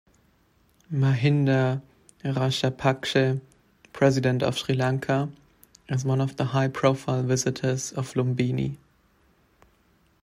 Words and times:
Mahinda 0.91 1.79
Rajapakshe, 2.23 3.39
President 3.93 4.41
of 4.41 4.57
Sri 4.57 4.73
Lanka 4.73 5.29
is 5.89 6.03
one 6.03 6.19
of 6.21 6.37
the 6.37 6.45
high-profile 6.45 7.21
visitor 7.21 7.69
of 7.69 8.11
Lumbini. 8.15 8.77